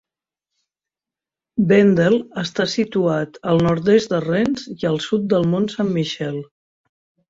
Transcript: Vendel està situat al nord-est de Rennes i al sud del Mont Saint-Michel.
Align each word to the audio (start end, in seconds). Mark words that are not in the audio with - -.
Vendel 1.73 2.17
està 2.45 2.67
situat 2.73 3.39
al 3.55 3.63
nord-est 3.71 4.17
de 4.17 4.25
Rennes 4.29 4.69
i 4.77 4.93
al 4.95 5.01
sud 5.09 5.33
del 5.37 5.51
Mont 5.57 5.75
Saint-Michel. 5.79 6.47